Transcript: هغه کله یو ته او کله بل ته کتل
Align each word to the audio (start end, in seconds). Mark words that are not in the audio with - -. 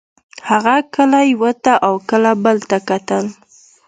هغه 0.49 0.75
کله 0.95 1.19
یو 1.31 1.43
ته 1.63 1.73
او 1.87 1.93
کله 2.09 2.31
بل 2.43 2.57
ته 2.69 2.77
کتل 2.89 3.25